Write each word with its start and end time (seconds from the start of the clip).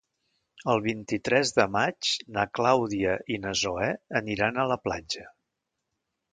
El 0.71 0.79
vint-i-tres 0.85 1.51
de 1.57 1.65
maig 1.75 2.09
na 2.39 2.47
Clàudia 2.59 3.13
i 3.37 3.39
na 3.45 3.55
Zoè 3.65 3.93
aniran 4.23 4.59
a 4.65 4.69
la 4.75 4.83
platja. 4.89 5.31